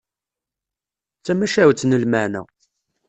D 1.17 1.21
tamacahut 1.25 1.83
n 1.85 1.97
lmeɛna. 2.03 2.41